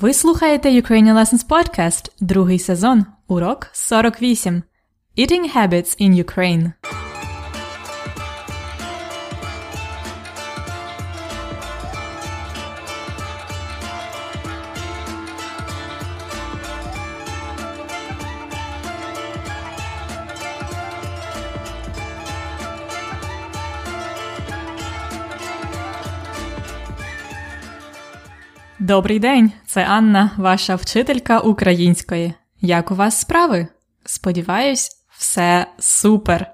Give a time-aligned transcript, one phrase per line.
[0.00, 4.62] Ви слухаєте Ukrainian Lessons Podcast, другий сезон, урок 48.
[5.18, 6.72] Eating Habits in Ukraine.
[28.92, 32.34] Добрий день, це Анна, ваша вчителька української.
[32.60, 33.66] Як у вас справи?
[34.04, 36.50] Сподіваюсь, все супер.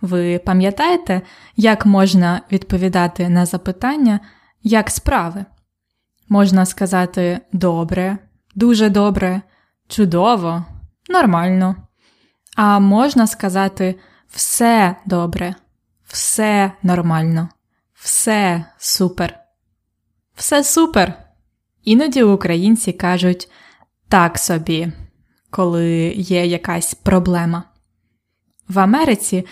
[0.00, 1.22] Ви пам'ятаєте,
[1.56, 4.20] як можна відповідати на запитання,
[4.62, 5.44] як справи?
[6.28, 8.18] Можна сказати добре,
[8.54, 9.42] дуже добре,
[9.88, 10.64] чудово,
[11.08, 11.76] нормально.
[12.56, 13.94] А можна сказати
[14.30, 15.54] все добре,
[16.06, 17.48] все нормально,
[17.94, 19.38] все супер.
[20.36, 21.23] Все супер.
[21.84, 23.50] Іноді українці кажуть
[24.08, 24.92] так собі,
[25.50, 27.62] коли є якась проблема.
[28.68, 29.46] В Америці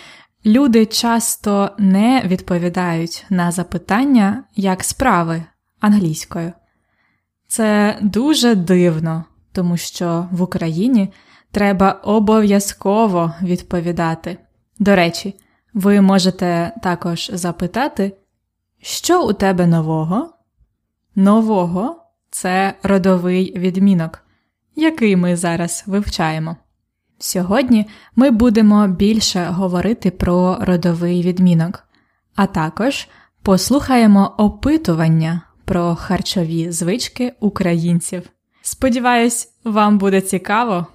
[0.45, 5.43] люди часто не відповідають на запитання, як справи
[5.79, 6.51] англійською.
[7.47, 11.13] Це дуже дивно, тому що в Україні
[11.51, 14.37] треба обов'язково відповідати.
[14.79, 15.35] До речі,
[15.73, 18.17] ви можете також запитати,
[18.81, 20.29] що у тебе нового?
[21.15, 22.02] Нового
[22.33, 24.19] це родовий відмінок,
[24.75, 26.55] який ми зараз вивчаємо.
[27.19, 31.83] Сьогодні ми будемо більше говорити про родовий відмінок,
[32.35, 33.07] а також
[33.43, 38.29] послухаємо опитування про харчові звички українців.
[38.61, 40.87] Сподіваюсь, вам буде цікаво.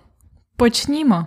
[0.56, 1.26] Почнімо!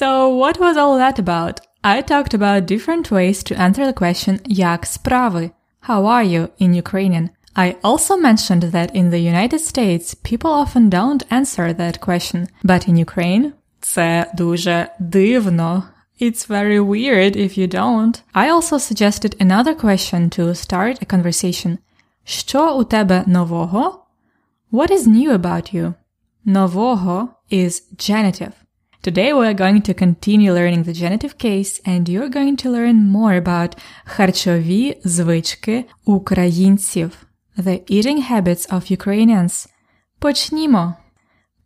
[0.00, 1.54] So, what was all that about?
[1.82, 5.50] I talked about different ways to answer the question як справи?
[5.88, 7.28] How are you in Ukrainian?
[7.55, 12.87] I also mentioned that in the United States people often don't answer that question, but
[12.87, 13.51] in Ukraine
[13.81, 15.83] це дуже дивно.
[16.19, 18.21] It's very weird if you don't.
[18.33, 21.77] I also suggested another question to start a conversation.
[22.23, 24.05] Що у тебе нового?
[24.71, 25.93] What is new about you?
[26.45, 28.53] Нового is genitive.
[29.03, 33.11] Today we are going to continue learning the genitive case and you're going to learn
[33.11, 37.11] more about харчові звички українців.
[37.58, 39.68] The Eating Habits of Ukrainians.
[40.18, 40.94] Почнімо!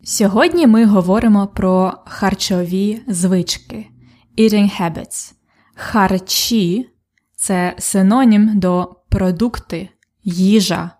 [0.03, 3.85] Сьогодні ми говоримо про харчові звички.
[4.37, 5.33] Eating habits.
[5.75, 6.89] Харчі
[7.35, 9.89] це синонім до продукти,
[10.23, 10.91] їжа,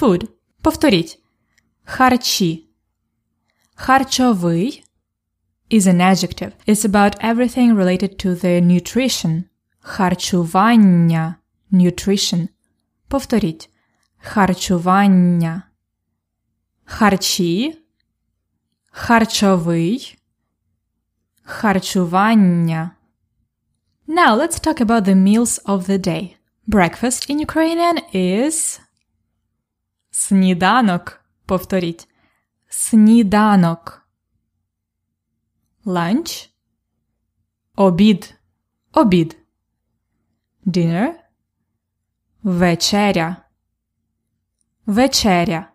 [0.00, 0.28] food.
[0.62, 1.18] Повторіть.
[1.84, 2.68] Харчі.
[3.74, 4.84] Харчовий
[5.70, 6.52] is an adjective.
[6.68, 9.42] It's about everything related to the nutrition.
[9.80, 11.34] Харчування.
[11.72, 12.48] Nutrition.
[13.08, 13.70] Повторіть
[14.18, 15.62] харчування,
[16.84, 17.78] харчі,
[18.90, 20.18] харчовий,
[21.42, 22.90] харчування.
[24.08, 26.36] Now let's talk about the meals of the day.
[26.66, 28.80] Breakfast in Ukrainian is
[30.10, 31.20] сніданок.
[31.46, 32.08] Повторіть.
[32.68, 34.08] Сніданок.
[35.84, 36.48] Lunch.
[37.76, 38.34] Обід.
[38.92, 39.36] Обід.
[40.66, 41.12] Dinner.
[42.42, 43.47] Вечеря.
[44.87, 45.69] Вечеря.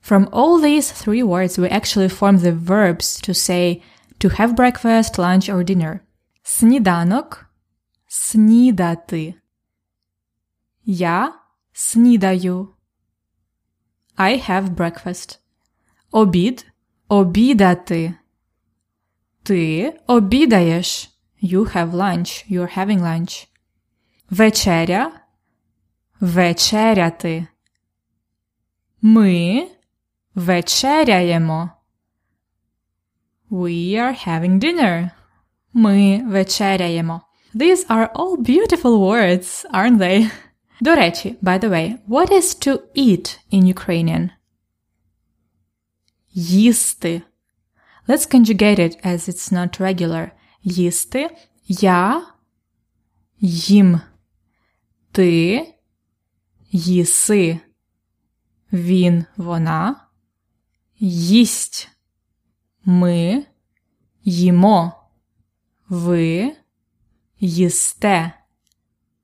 [0.00, 3.82] From all these three words, we actually form the verbs to say
[4.18, 6.00] to have breakfast, lunch, or dinner.
[6.42, 9.34] Сніданок – снідати.
[10.84, 11.34] Я
[11.72, 12.68] снідаю.
[14.16, 15.38] I have breakfast.
[16.10, 18.14] Обід – обідати.
[19.42, 21.10] Ти обідаєш.
[21.42, 22.52] You have lunch.
[22.52, 23.48] You're having lunch.
[24.30, 27.46] Вечеря – вечеряти.
[29.02, 29.66] Ми
[30.34, 31.70] вечеряємо.
[33.50, 35.10] We are having dinner.
[35.72, 37.20] Ми вечеряємо.
[37.54, 40.30] These are all beautiful words, aren't they?
[40.80, 44.30] До речі, by the way, what is to eat in Ukrainian?
[46.32, 47.22] Їсти.
[48.08, 50.30] Let's conjugate it as it's not regular.
[50.62, 51.30] Їсти.
[51.68, 52.26] Я
[53.40, 54.00] їм.
[55.12, 55.66] Ти
[56.70, 57.60] їси.
[58.73, 60.07] Він, вона
[60.99, 61.89] їсть.
[62.85, 63.45] Ми
[64.23, 64.93] їмо.
[65.89, 66.55] Ви
[67.39, 68.33] їсте.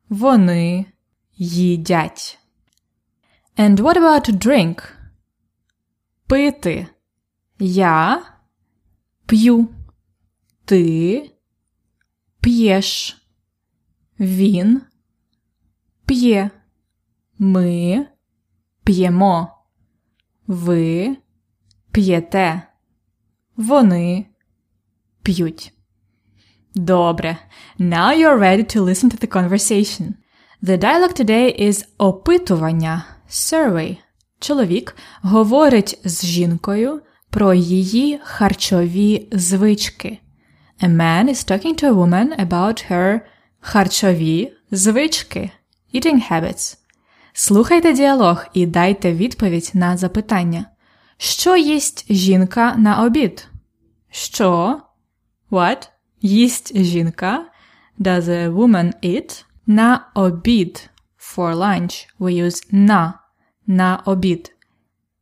[0.10, 0.86] Вони
[1.38, 2.40] їдять.
[3.58, 4.92] And what about drink?
[6.28, 6.88] Пити.
[7.60, 8.24] Я
[9.26, 9.68] п'ю.
[10.66, 11.32] Ти
[12.40, 13.18] п'єш.
[14.20, 14.82] Він
[16.06, 16.50] п'є.
[17.38, 18.08] Ми
[18.86, 19.52] п'ємо.
[20.48, 21.18] Ви
[21.92, 22.62] п'єте.
[23.58, 24.26] Вони
[25.24, 25.74] п'ють.
[26.76, 27.38] Добре.
[27.80, 30.14] Now you're ready to listen to the conversation.
[30.64, 33.98] The dialogue today is опитування survey.
[34.40, 40.18] Чоловік говорить з жінкою про її харчові звички.
[40.82, 43.20] A man is talking to a woman about her
[43.60, 45.52] харчові звички
[45.94, 46.78] eating habits.
[47.38, 50.66] Слухайте діалог і дайте відповідь на запитання.
[51.18, 53.48] Що їсть жінка на обід?
[54.12, 54.80] Що?
[55.52, 55.90] What?
[56.22, 57.46] Їсть жінка?
[58.00, 59.46] Does a woman eat?
[59.68, 60.90] На обід.
[61.20, 63.14] For lunch we use на.
[63.68, 64.56] На обід.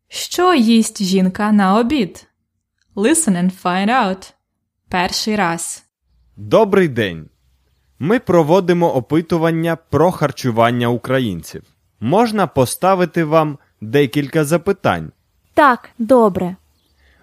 [0.07, 2.27] Що їсть жінка на обід?
[2.95, 4.33] Listen and find out.
[4.89, 5.83] Перший раз.
[6.37, 7.29] Добрий день.
[7.99, 11.72] Ми проводимо опитування про харчування українців.
[12.03, 15.11] Можна поставити вам декілька запитань.
[15.53, 16.55] Так, добре.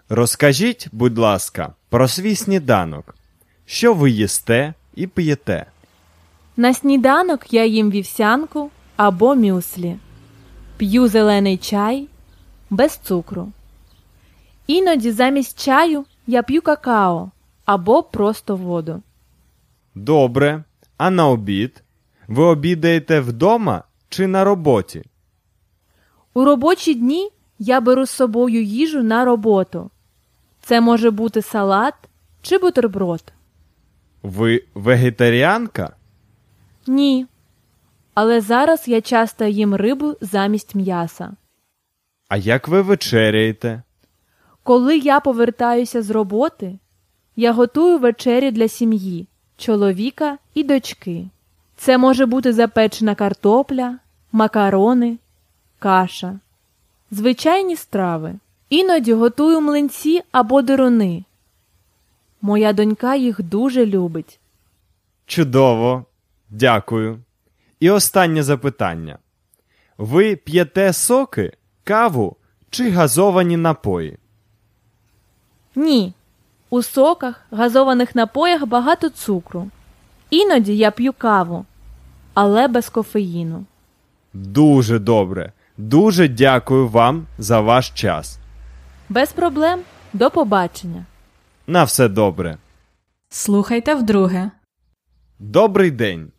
[0.08, 3.14] Розкажіть, будь ласка, про свій сніданок.
[3.66, 5.66] Що ви їсте і п'єте?
[6.56, 9.96] На сніданок я їм вівсянку або мюслі.
[10.76, 12.08] П'ю зелений чай
[12.70, 13.52] без цукру.
[14.66, 17.30] Іноді замість чаю я п'ю какао
[17.64, 19.02] або просто воду.
[19.94, 20.64] Добре.
[20.96, 21.82] А на обід?
[22.28, 25.04] Ви обідаєте вдома чи на роботі?
[26.34, 29.90] У робочі дні я беру з собою їжу на роботу.
[30.62, 31.94] Це може бути салат
[32.42, 33.32] чи бутерброд.
[34.22, 35.96] Ви вегетаріанка?
[36.86, 37.26] Ні.
[38.14, 41.36] Але зараз я часто їм рибу замість м'яса.
[42.28, 43.82] А як ви вечеряєте?
[44.62, 46.78] Коли я повертаюся з роботи,
[47.36, 51.28] я готую вечері для сім'ї, чоловіка і дочки.
[51.80, 53.98] Це може бути запечена картопля,
[54.32, 55.18] макарони,
[55.78, 56.38] каша,
[57.10, 58.34] звичайні страви.
[58.70, 61.24] Іноді готую млинці або деруни.
[62.42, 64.40] Моя донька їх дуже любить.
[65.26, 66.04] Чудово.
[66.50, 67.18] Дякую.
[67.80, 69.18] І останнє запитання.
[69.98, 71.52] Ви п'єте соки,
[71.84, 72.36] каву
[72.70, 74.18] чи газовані напої?
[75.74, 76.12] Ні.
[76.70, 79.70] У соках, газованих напоях багато цукру.
[80.30, 81.64] Іноді я п'ю каву,
[82.34, 83.64] але без кофеїну.
[84.32, 85.52] Дуже добре.
[85.76, 88.38] Дуже дякую вам за ваш час.
[89.08, 89.80] Без проблем.
[90.12, 91.04] До побачення.
[91.66, 92.56] На все добре.
[93.28, 94.50] Слухайте вдруге.
[95.38, 96.32] Добрий день.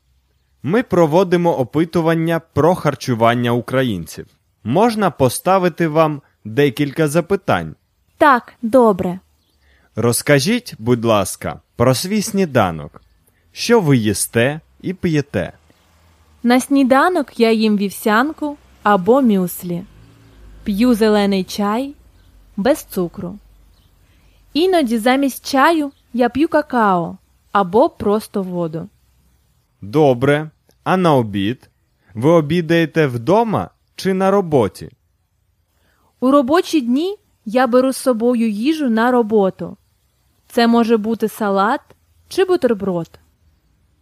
[0.64, 4.26] Ми проводимо опитування про харчування українців.
[4.64, 7.76] Можна поставити вам декілька запитань.
[8.18, 9.20] Так, добре.
[9.96, 13.02] Розкажіть, будь ласка, про свій сніданок.
[13.52, 15.54] Що ви їсте і п'єте?
[16.44, 19.84] На сніданок я їм вівсянку або мюслі.
[20.64, 21.94] П'ю зелений чай
[22.58, 23.38] без цукру.
[24.54, 27.18] Іноді замість чаю я п'ю какао
[27.52, 28.90] або просто воду.
[29.82, 30.50] Добре.
[30.84, 31.70] А на обід?
[32.14, 34.90] Ви обідаєте вдома чи на роботі?
[36.20, 39.78] У робочі дні я беру з собою їжу на роботу.
[40.48, 41.82] Це може бути салат
[42.28, 43.10] чи бутерброд.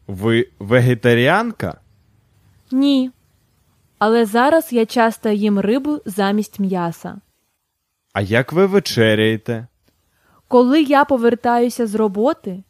[0.07, 1.77] Ви вегетаріанка?
[2.71, 3.11] Ні.
[3.97, 7.21] Але зараз я часто їм рибу замість м'яса.
[8.13, 9.67] А як ви вечеряєте?
[10.47, 12.63] Коли я повертаюся з роботи,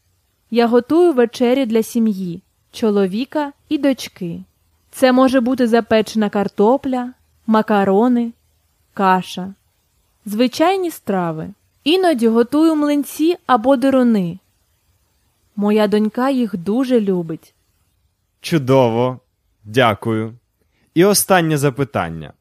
[0.51, 2.41] я готую вечері для сім'ї,
[2.72, 4.44] чоловіка і дочки.
[4.91, 7.13] Це може бути запечена картопля,
[7.48, 8.32] макарони,
[8.94, 9.53] каша,
[10.25, 11.50] звичайні страви.
[11.84, 14.39] Іноді готую млинці або деруни.
[15.56, 17.53] Моя донька їх дуже любить.
[18.41, 19.20] Чудово.
[19.63, 20.34] Дякую.
[20.94, 22.34] І останнє запитання.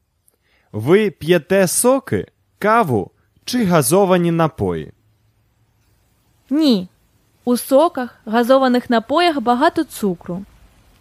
[0.71, 2.27] Ви п'єте соки,
[2.59, 3.11] каву
[3.45, 4.91] чи газовані напої?
[6.49, 6.87] Ні.
[7.45, 10.45] У соках, газованих напоях багато цукру.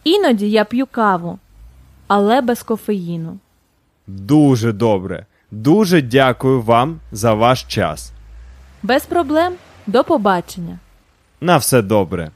[0.04, 1.38] Іноді я п'ю каву,
[2.06, 3.38] але без кофеїну.
[4.06, 5.26] Дуже добре.
[5.50, 8.12] Дуже дякую вам за ваш час.
[8.82, 9.54] Без проблем.
[9.86, 10.78] До побачення.
[11.40, 12.30] На все добре.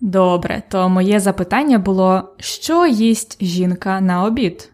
[0.00, 4.72] Добре, то моє запитання було: що їсть жінка на обід?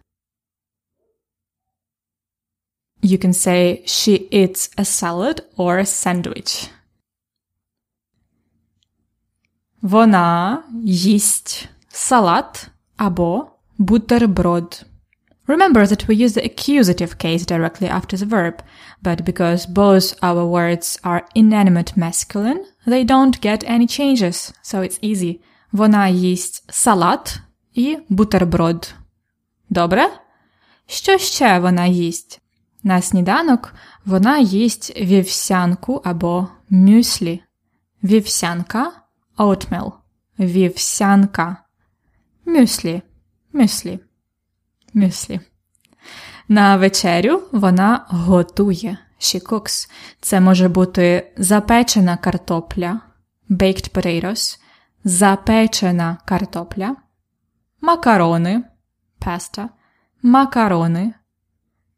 [3.02, 6.70] You can say she eats a salad or a sandwich.
[9.82, 13.46] Вона їсть салат або
[13.78, 14.86] бутерброд.
[15.48, 18.62] Remember that we use the accusative case directly after the verb,
[19.02, 24.99] but because both our words are inanimate masculine, they don't get any changes, so it's
[25.03, 25.39] easy.
[25.71, 27.39] Вона їсть салат
[27.73, 28.93] і бутерброд.
[29.69, 30.09] Добре?
[30.87, 32.41] Що ще вона їсть?
[32.83, 33.73] На сніданок
[34.05, 37.43] вона їсть вівсянку або мюслі.
[38.03, 38.91] Вівсянка
[39.37, 39.91] oatmeal.
[40.39, 41.57] Вівсянка.
[42.45, 43.01] Мюслі.
[43.53, 43.99] Мюслі.
[44.93, 45.39] Мюслі.
[46.47, 48.97] На вечерю вона готує.
[49.19, 49.89] Cooks.
[50.21, 53.01] Це може бути запечена картопля,
[53.49, 54.59] baked potatoes,
[55.03, 56.95] запечена картопля,
[57.81, 58.63] макарони,
[59.21, 59.69] pasta,
[60.21, 61.13] макарони,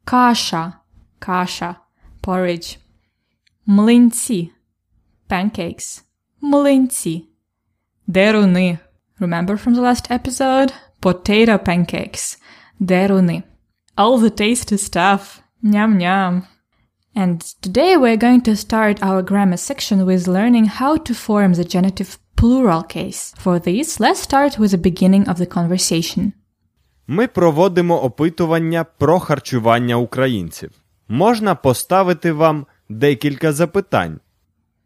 [0.04, 0.74] каша,
[1.20, 1.76] каша,
[2.22, 2.78] porridge,
[3.66, 4.52] млинці,
[5.30, 6.04] pancakes,
[6.42, 7.26] млинці,
[8.08, 8.78] деруни.
[9.20, 10.74] Remember from the last episode?
[11.02, 12.38] Potato pancakes,
[12.80, 13.44] деруни.
[13.98, 15.42] All the tasty stuff.
[15.62, 16.44] Nyam.
[17.17, 21.65] And today we're going to start our grammar section with learning how to form the
[21.65, 23.33] genitive plural case.
[23.45, 26.33] For this, let's start with the beginning of the conversation.
[27.07, 30.71] Ми проводимо опитування про харчування українців.
[31.09, 34.21] Можна поставити вам декілька запитань.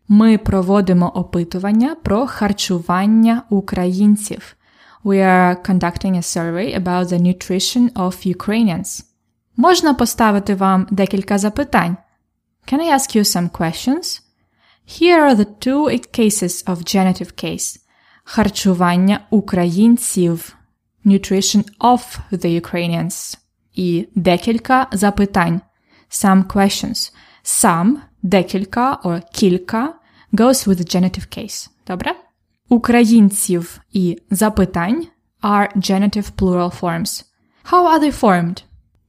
[0.09, 4.57] Ми проводимо опитування про харчування українців.
[5.05, 9.05] We are conducting a survey about the nutrition of Ukrainians.
[9.57, 11.97] Можна поставити вам декілька запитань.
[12.67, 14.21] Can I ask you some questions?
[14.85, 17.79] Here are the two cases of genitive case.
[18.25, 20.57] Харчування українців.
[21.07, 23.39] Nutrition of the Ukrainians.
[23.75, 25.61] І декілька запитань.
[26.11, 27.13] Some questions.
[27.45, 29.95] Some, декілька or кілька
[30.33, 31.69] goes with the genitive case.
[31.87, 32.15] Добре?
[32.69, 35.07] Українців і запитань
[35.43, 37.25] are genitive plural forms.
[37.71, 38.63] How are they formed?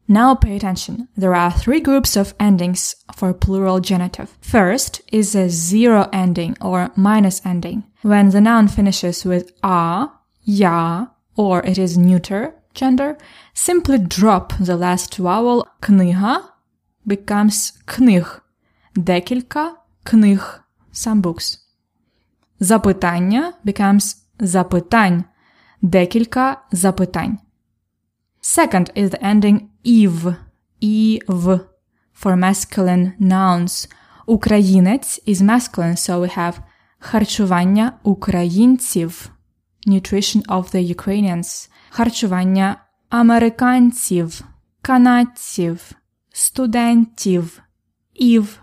[0.07, 1.07] Now pay attention.
[1.15, 4.38] There are three groups of endings for plural genitive.
[4.41, 7.83] First is a zero ending or minus ending.
[8.01, 10.07] When the noun finishes with a,
[10.43, 13.17] ya, or it is neuter gender,
[13.53, 16.43] simply drop the last vowel книга
[17.07, 18.41] becomes книг.
[18.95, 20.63] Декілька книг.
[20.93, 21.57] Some books.
[22.59, 25.23] Запитання becomes запитань.
[25.81, 27.38] Декілька запитань.
[28.41, 30.35] Second is the ending ів,
[30.79, 31.59] ів
[32.21, 33.89] for masculine nouns.
[34.25, 36.53] Українець is masculine, so we have
[36.99, 39.29] харчування українців.
[39.88, 41.69] Nutrition of the Ukrainians.
[41.89, 42.75] Харчування
[43.09, 44.41] американців,
[44.81, 45.91] канадців,
[46.33, 47.61] студентів,
[48.13, 48.59] ів.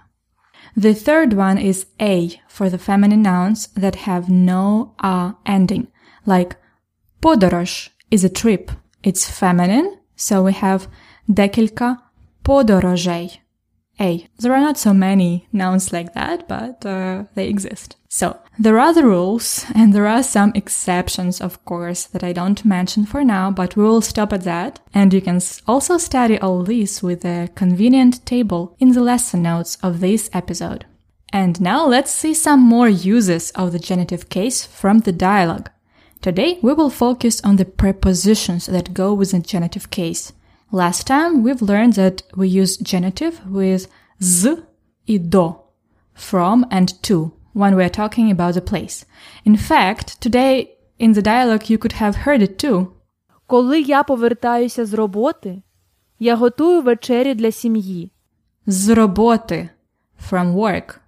[0.76, 5.86] The third one is a for the feminine nouns that have no a ending,
[6.26, 6.56] like
[7.20, 8.70] подорож is a trip.
[9.02, 10.80] It's feminine, so we have
[11.27, 11.97] Dekilka
[12.43, 13.41] podorozej.
[13.97, 17.97] Hey, There are not so many nouns like that, but uh, they exist.
[18.09, 22.65] So, there are the rules, and there are some exceptions, of course, that I don't
[22.65, 24.79] mention for now, but we will stop at that.
[24.93, 29.77] And you can also study all these with a convenient table in the lesson notes
[29.83, 30.85] of this episode.
[31.31, 35.69] And now let's see some more uses of the genitive case from the dialogue.
[36.21, 40.33] Today we will focus on the prepositions that go with the genitive case.
[40.72, 43.88] Last time we've learned that we use genitive with
[44.20, 44.56] z
[45.06, 45.56] и do,
[46.14, 49.04] from and to, when we're talking about the place.
[49.44, 52.92] In fact, today in the dialogue you could have heard it too.
[53.46, 55.62] Коли я повертаюся з роботи,
[56.18, 58.12] я готую вечерю для сім'ї.
[58.66, 59.68] З роботи,
[60.30, 60.98] from work.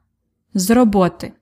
[0.55, 1.33] З роботи.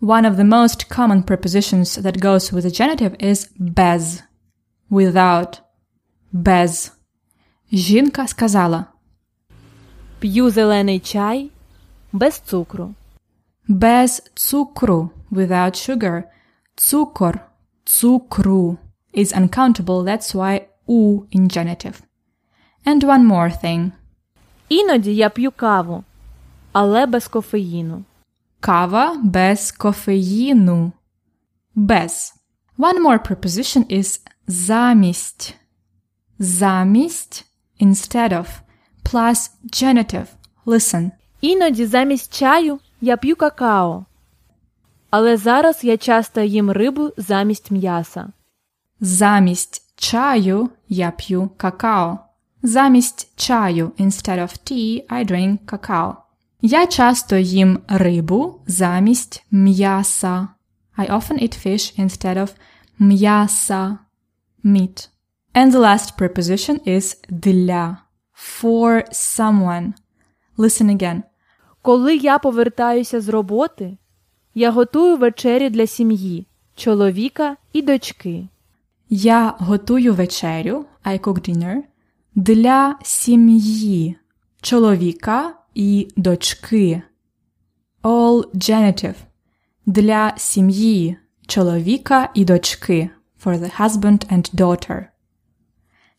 [0.00, 4.22] One of the most common prepositions that goes with the genitive is без,
[4.90, 5.60] without,
[6.32, 6.92] без.
[7.74, 8.84] Жінка сказала
[10.18, 11.50] П'ю зелений чай
[12.12, 12.94] без цукру.
[13.68, 16.24] без цукру, without sugar.
[16.76, 17.40] Цукор,
[17.84, 18.78] цукру
[19.14, 22.02] is uncountable, that's why u in genitive.
[22.84, 23.92] And one more thing.
[24.68, 26.04] Іноді я п'ю каву,
[26.72, 28.04] але без кофеїну.
[28.60, 30.92] Кава без кофеїну.
[31.74, 32.34] Без.
[32.78, 35.56] One more preposition is замість.
[36.38, 37.46] Замість
[37.81, 38.47] instead of
[39.03, 40.27] plus genitive.
[40.65, 41.11] Listen.
[41.41, 44.05] Іноді замість чаю я п'ю какао.
[45.09, 48.27] Але зараз я часто їм рибу замість м'яса.
[48.99, 52.19] Замість чаю я п'ю какао.
[52.63, 56.15] Замість чаю instead of tea I drink cacao.
[56.61, 60.47] Я часто їм рибу замість м'яса.
[60.97, 62.49] I often eat fish instead of
[62.99, 63.97] м'яса.
[64.63, 65.09] Meat.
[65.55, 67.97] And the last preposition is для.
[68.33, 69.93] For someone.
[70.57, 71.23] Listen again.
[71.81, 73.97] Коли я повертаюся з роботи,
[74.53, 78.47] я готую вечерю для сім'ї, чоловіка і дочки.
[79.09, 81.77] Я готую вечерю, I cook dinner,
[82.35, 84.15] для сім'ї,
[84.61, 87.01] чоловіка і дочки.
[88.03, 89.15] All genitive
[89.85, 93.09] для сім'ї, чоловіка і дочки.
[93.45, 95.05] For the husband and daughter.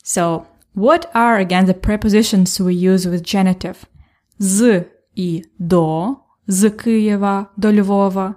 [0.06, 3.76] So, what are again the prepositions we use with genitive?
[4.40, 4.86] З
[5.16, 6.16] і до,
[6.48, 8.36] з Києва до Львова,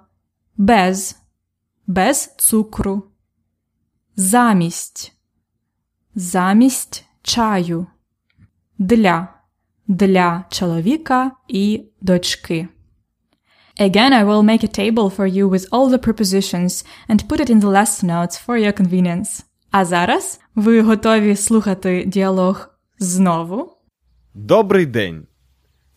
[0.57, 1.17] без,
[1.87, 3.03] без цукру,
[4.17, 5.13] замість,
[6.15, 7.87] замість чаю,
[8.79, 9.29] для,
[9.87, 12.69] для чоловіка і дочки.
[13.81, 17.51] Again, I will make a table for you with all the prepositions and put it
[17.51, 19.45] in the lesson notes for your convenience.
[19.71, 23.74] А зараз ви готові слухати діалог знову?
[24.34, 25.28] Добрий день.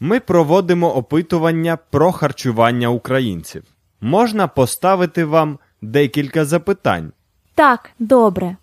[0.01, 3.65] Ми проводимо опитування про харчування українців.
[4.01, 7.13] Можна поставити вам декілька запитань.
[7.55, 8.57] Так, добре.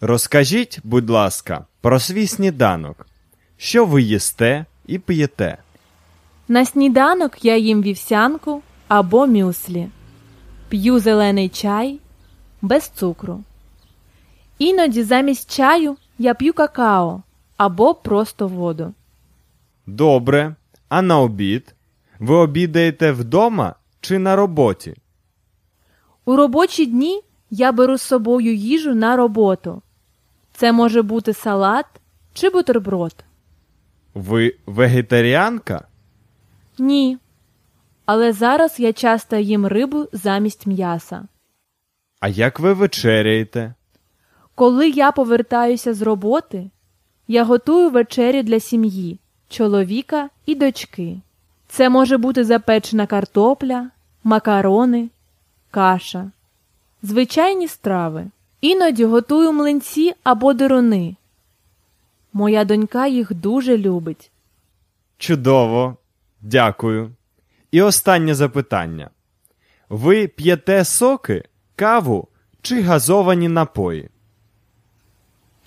[0.00, 3.06] Розкажіть, будь ласка, про свій сніданок.
[3.56, 5.58] Що ви їсте і п'єте?
[6.48, 9.88] На сніданок я їм вівсянку або мюслі.
[10.68, 12.00] П'ю зелений чай
[12.62, 13.44] без цукру.
[14.60, 17.22] Іноді замість чаю я п'ю какао
[17.56, 18.94] або просто воду.
[19.86, 20.54] Добре.
[20.88, 21.74] А на обід?
[22.18, 24.94] Ви обідаєте вдома чи на роботі?
[26.24, 29.82] У робочі дні я беру з собою їжу на роботу.
[30.52, 31.86] Це може бути салат
[32.32, 33.24] чи бутерброд.
[34.14, 35.88] Ви вегетаріанка?
[36.78, 37.18] Ні.
[38.04, 41.28] Але зараз я часто їм рибу замість м'яса.
[42.20, 43.74] А як ви вечеряєте?
[44.60, 46.70] Коли я повертаюся з роботи,
[47.28, 51.20] я готую вечерю для сім'ї, чоловіка і дочки.
[51.68, 53.90] Це може бути запечена картопля,
[54.24, 55.08] макарони,
[55.70, 56.30] каша,
[57.02, 58.26] звичайні страви.
[58.60, 61.16] Іноді готую млинці або дируни.
[62.32, 64.30] Моя донька їх дуже любить.
[65.18, 65.96] Чудово.
[66.40, 67.10] Дякую.
[67.70, 69.10] І останнє запитання.
[69.88, 71.44] Ви п'єте соки,
[71.76, 72.28] каву
[72.62, 74.10] чи газовані напої?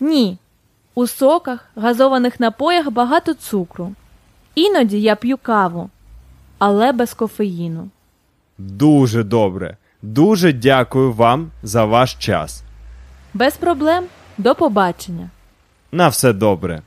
[0.03, 0.37] Ні.
[0.95, 3.93] У соках, газованих напоях багато цукру.
[4.55, 5.89] Іноді я п'ю каву,
[6.57, 7.89] але без кофеїну.
[8.57, 9.77] Дуже добре.
[10.01, 12.63] Дуже дякую вам за ваш час.
[13.33, 14.05] Без проблем.
[14.37, 15.29] До побачення.
[15.91, 16.81] На все добре.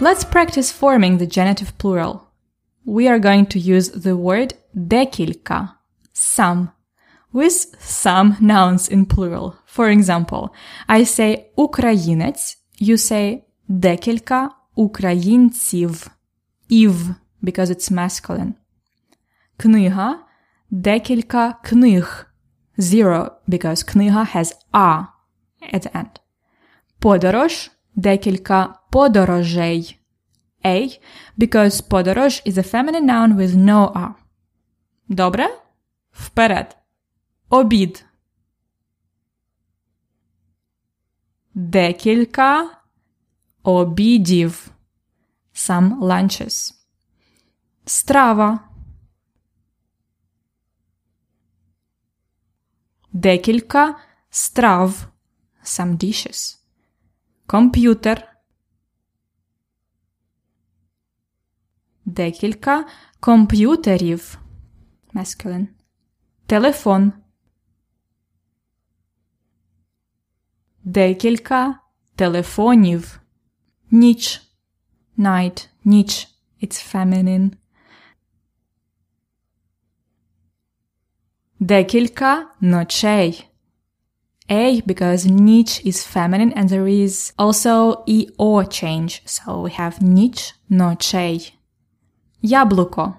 [0.00, 2.27] Let's practice forming the genitive plural.
[2.87, 5.69] We are going to use the word декілька,
[6.13, 6.67] some,
[7.33, 9.53] with some nouns in plural.
[9.75, 10.49] For example,
[10.87, 16.07] I say українець, you say декілька українців,
[16.69, 18.53] ів, because it's masculine.
[19.57, 20.19] Книга,
[20.69, 22.27] декілька книг,
[22.77, 25.05] zero, because книга has a
[25.73, 26.19] at the end.
[26.99, 29.96] Подорож, декілька подорожей.
[30.67, 30.99] A,
[31.37, 34.13] because подорож is a feminine noun with no a.
[35.07, 35.59] Добре?
[36.11, 36.77] Вперед.
[37.49, 38.05] Обід.
[41.53, 42.77] Декілька
[43.63, 44.71] обідів.
[45.53, 46.73] Some lunches.
[47.85, 48.59] Страва.
[53.11, 55.07] Декілька страв.
[55.63, 56.57] Some dishes.
[57.45, 58.33] Комп'ютер.
[62.17, 62.85] Декілька
[63.19, 64.39] комп'ютерів.
[65.13, 65.67] Masculine.
[66.45, 67.13] Телефон.
[70.83, 71.79] Декілька
[72.15, 73.19] телефонів.
[73.91, 74.41] Ніч.
[75.17, 75.67] Night.
[75.83, 76.27] Ніч.
[76.61, 77.51] It's feminine.
[81.59, 83.47] Декілька ночей.
[84.49, 89.21] A because ніч is feminine and there is also EO change.
[89.25, 91.53] So we have ніч, ночей.
[92.41, 93.13] Яблуко.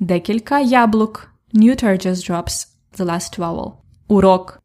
[0.00, 1.30] Декілька яблук.
[1.54, 2.68] Neuter just drops
[2.98, 3.72] the last vowel.
[4.08, 4.62] Урок.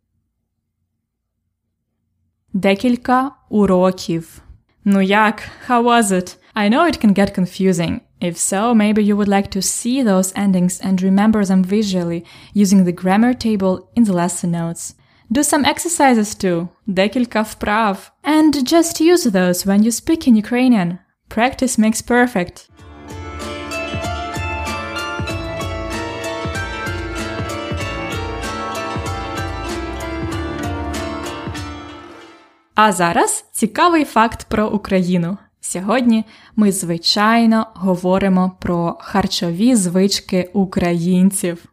[2.54, 4.42] Декілька уроків.
[4.86, 5.42] Ну як?
[5.68, 6.38] How was it?
[6.56, 8.00] I know it can get confusing.
[8.22, 12.84] If so, maybe you would like to see those endings and remember them visually using
[12.84, 14.96] the grammar table in the lesson notes.
[15.32, 20.98] Do some exercises too, декілька вправ, and just use those when you speak in Ukrainian.
[21.30, 22.70] Practice makes perfect.
[32.76, 35.38] А зараз цікавий факт про Україну.
[35.62, 41.66] Сьогодні ми, звичайно, говоримо про харчові звички українців.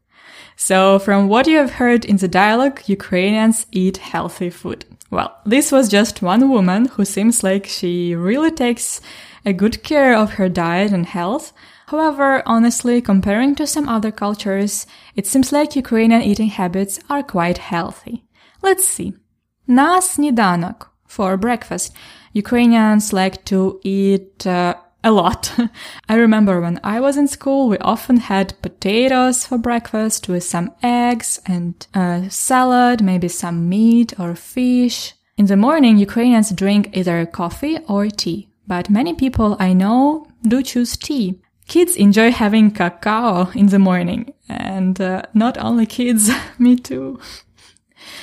[0.58, 4.80] So, from what you have heard in the dialogue, Ukrainians eat healthy food.
[5.10, 9.00] Well, this was just one woman who seems like she really takes
[9.44, 11.52] a good care of her diet and health.
[11.92, 17.58] However, honestly, comparing to some other cultures, it seems like Ukrainian eating habits are quite
[17.58, 18.24] healthy.
[18.62, 19.12] Let's see.
[19.66, 21.92] На сніданок, for breakfast,
[22.32, 25.52] Ukrainians like to eat uh, a lot.
[26.08, 30.72] I remember when I was in school, we often had potatoes for breakfast with some
[30.82, 35.14] eggs and a salad, maybe some meat or fish.
[35.38, 40.62] In the morning, Ukrainians drink either coffee or tea, but many people I know do
[40.62, 41.40] choose tea.
[41.68, 47.18] Kids enjoy having cacao in the morning, and uh, not only kids, me too.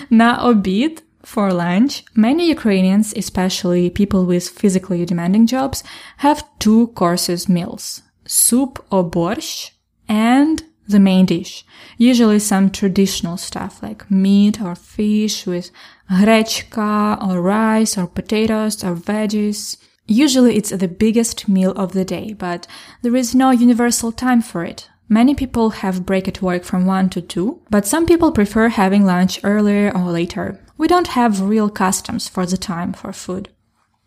[0.09, 5.84] На обід for lunch, many Ukrainians, especially people with physically demanding jobs,
[6.26, 8.00] have two courses meals.
[8.24, 9.72] Soup or borscht
[10.08, 11.66] and the main dish.
[11.98, 15.70] Usually some traditional stuff like meat or fish with
[16.10, 19.76] grechka or rice or potatoes or veggies.
[20.06, 22.66] Usually it's the biggest meal of the day, but
[23.02, 24.88] there is no universal time for it.
[25.09, 29.05] Many people have break at work from 1 to 2, but some people prefer having
[29.05, 30.59] lunch earlier or later.
[30.77, 33.49] We don't have real customs for the time for food.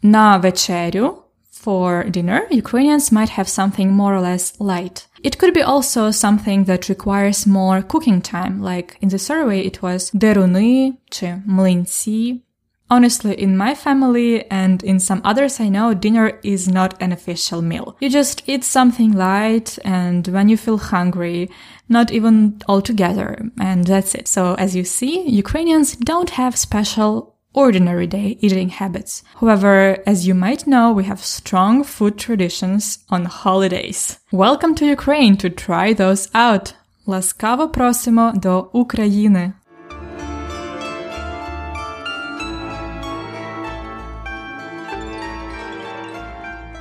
[0.02, 5.06] На вечерю, for dinner, Ukrainians might have something more or less light.
[5.22, 9.82] It could be also something that requires more cooking time, like in the survey it
[9.82, 12.42] was deruny чи млинці.
[12.90, 17.60] Honestly, in my family and in some others I know, dinner is not an official
[17.60, 17.96] meal.
[17.98, 21.50] You just eat something light and when you feel hungry,
[21.88, 24.28] not even all together, and that's it.
[24.28, 29.24] So as you see, Ukrainians don't have special ordinary day eating habits.
[29.40, 34.20] However, as you might know, we have strong food traditions on holidays.
[34.30, 36.74] Welcome to Ukraine to try those out.
[37.06, 39.52] Ласкаво просимо до України.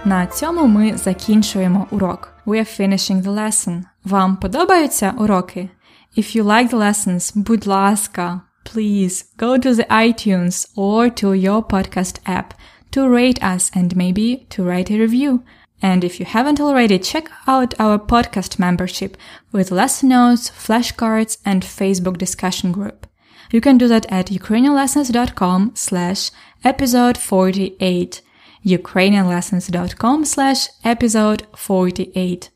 [0.05, 2.33] На цьому ми закінчуємо урок.
[2.45, 3.83] We are finishing the lesson.
[4.03, 5.69] Вам подобаються уроки?
[6.17, 11.61] If you like the lessons, будь ласка, please go to the iTunes or to your
[11.63, 12.53] podcast app
[12.91, 15.39] to rate us and maybe to write a review.
[15.81, 19.17] And if you haven't already, check out our podcast membership
[19.51, 23.07] with lesson notes, flashcards, and Facebook discussion group.
[23.51, 26.31] You can do that at ukrainianlessons.com slash
[26.63, 28.21] episode 48
[28.66, 32.50] ukrainianlessons.com slash episode 48.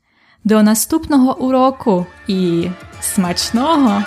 [0.45, 2.69] До наступного уроку і
[3.01, 4.03] смачного!